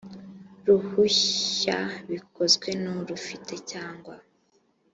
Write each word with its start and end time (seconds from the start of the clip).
ruhushya 0.65 1.77
bikozwe 2.09 2.69
n 2.81 2.85
urufite 2.99 3.53
cyangwa 3.71 4.15